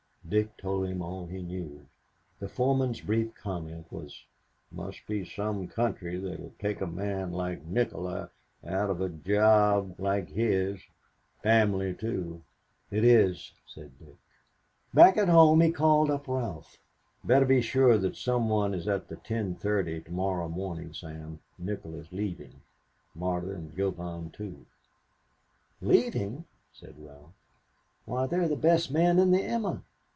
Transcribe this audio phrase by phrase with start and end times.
[0.29, 1.87] Dick told him all he knew.
[2.39, 4.23] The foreman's brief comment was,
[4.71, 8.29] "Must be some country that will take a man like Nikola
[8.65, 10.79] out of a job like his
[11.43, 12.43] family too."
[12.89, 14.15] "It is," said Dick.
[14.93, 16.77] Back at home he called up Ralph.
[17.25, 21.39] "Better be sure that some one is at the 10:30 to morrow morning, Sam.
[21.59, 22.61] Nikola is leaving.
[23.13, 24.65] Marta and Yovan too."
[25.81, 27.33] "Leaving," said Ralph.
[28.05, 29.83] "Why, they're the best men in the 'Emma.'